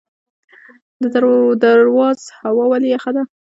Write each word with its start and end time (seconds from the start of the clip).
د 1.01 1.03
درواز 1.63 2.19
هوا 2.43 2.63
ولې 2.71 2.87
یخه 2.95 3.11
ده؟ 3.15 3.23